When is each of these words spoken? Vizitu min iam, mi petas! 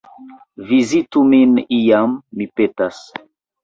Vizitu 0.69 1.23
min 1.35 1.55
iam, 1.79 2.19
mi 2.39 2.53
petas! 2.59 3.09